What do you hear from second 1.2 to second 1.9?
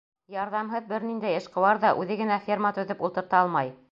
эшҡыуар